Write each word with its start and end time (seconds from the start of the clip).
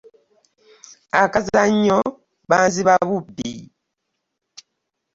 Akazannyo 1.23 1.99
banziba 2.49 2.93
bubbi. 3.09 3.51